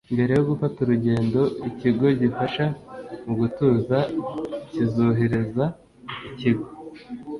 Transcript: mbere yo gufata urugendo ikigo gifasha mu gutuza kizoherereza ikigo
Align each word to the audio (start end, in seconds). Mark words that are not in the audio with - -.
mbere 0.13 0.31
yo 0.37 0.43
gufata 0.49 0.77
urugendo 0.81 1.41
ikigo 1.69 2.07
gifasha 2.21 2.65
mu 3.25 3.33
gutuza 3.39 3.97
kizoherereza 4.71 5.65
ikigo 6.29 6.67